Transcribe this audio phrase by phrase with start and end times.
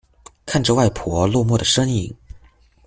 [0.47, 2.11] 看着外婆落寞的身影